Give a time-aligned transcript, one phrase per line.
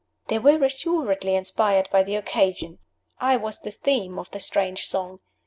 [0.29, 2.79] They were assuredly inspired by the occasion;
[3.19, 5.19] I was the theme of the strange song.